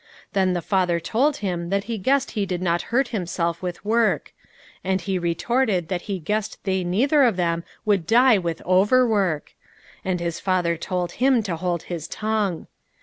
Then 0.33 0.55
his 0.55 0.65
father 0.65 0.99
told 0.99 1.37
him 1.45 1.69
that 1.69 1.83
he 1.83 1.99
guessed 1.99 2.31
he 2.31 2.47
did 2.47 2.59
not 2.59 2.81
hurt 2.89 3.09
himself 3.09 3.61
with 3.61 3.85
work; 3.85 4.33
and 4.83 4.99
he 4.99 5.19
retorted 5.19 5.89
that 5.89 6.01
he 6.09 6.17
guessed 6.17 6.57
they 6.63 6.83
neither 6.83 7.21
of 7.21 7.35
them 7.35 7.63
would 7.85 8.07
die 8.07 8.39
with 8.39 8.63
over 8.65 9.07
work; 9.07 9.53
and 10.03 10.19
his 10.19 10.39
father 10.39 10.75
told 10.75 11.11
him 11.21 11.43
to 11.43 11.55
hold 11.55 11.83
his 11.83 12.07
tongue. 12.07 12.65